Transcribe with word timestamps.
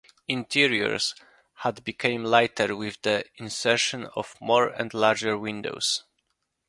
Interiors 0.27 1.13
had 1.57 1.83
become 1.83 2.23
lighter 2.23 2.75
with 2.75 2.99
the 3.03 3.23
insertion 3.35 4.05
of 4.15 4.33
more 4.41 4.69
and 4.69 4.95
larger 4.95 5.37
windows. 5.37 6.05